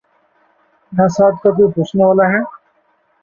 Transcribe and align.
نہ 0.93 1.05
ساکھ 1.15 1.37
کا 1.41 1.49
کوئی 1.55 1.71
پوچھنے 1.73 2.03
والا 2.05 2.25
ہے۔ 2.33 2.41